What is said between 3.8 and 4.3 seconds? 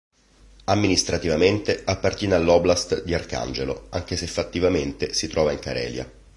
anche se